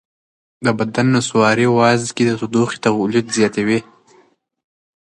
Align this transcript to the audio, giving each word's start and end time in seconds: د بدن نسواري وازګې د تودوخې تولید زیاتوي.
د 0.65 0.67
بدن 0.77 1.07
نسواري 1.15 1.67
وازګې 1.69 2.23
د 2.27 2.31
تودوخې 2.39 2.77
تولید 2.85 3.27
زیاتوي. 3.37 3.79